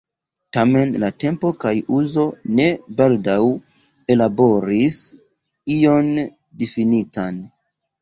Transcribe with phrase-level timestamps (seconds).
[0.55, 2.25] Tamen "la tempo kaj uzo"
[2.61, 2.67] ne
[3.03, 3.37] baldaŭ
[4.17, 5.01] ellaboris
[5.79, 7.43] ion difinitan.